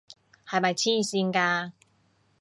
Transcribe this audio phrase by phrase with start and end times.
[0.47, 1.73] 係咪癡線㗎？